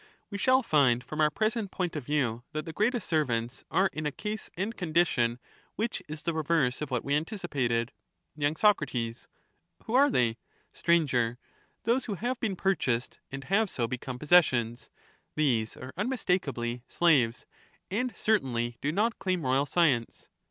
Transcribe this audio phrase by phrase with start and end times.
[0.31, 3.65] We shall find from our present point of view that But slaves the greatest servants
[3.69, 5.37] are in a case and condition
[5.75, 7.91] which is the ^^ulm^^ reverse of what we anticipated.
[8.35, 8.53] royal y.
[8.57, 8.89] Soc.
[9.85, 10.37] Who are they?
[10.75, 11.37] ^^^^: Sir.
[11.83, 14.89] Those who have been purchased, and have so become possessions;
[15.35, 17.45] these are unmistakeably slaves,
[17.91, 20.29] and certainly do not claim royal science.